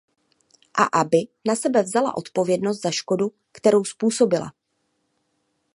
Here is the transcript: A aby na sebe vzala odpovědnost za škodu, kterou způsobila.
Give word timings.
A 0.83 0.85
aby 1.01 1.27
na 1.47 1.55
sebe 1.55 1.83
vzala 1.83 2.15
odpovědnost 2.17 2.81
za 2.81 2.91
škodu, 2.91 3.31
kterou 3.51 3.83
způsobila. 3.83 4.53